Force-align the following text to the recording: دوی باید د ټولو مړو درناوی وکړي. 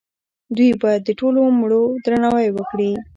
دوی 0.55 0.69
باید 0.81 1.01
د 1.05 1.09
ټولو 1.19 1.41
مړو 1.59 1.83
درناوی 2.05 2.49
وکړي. 2.53 2.91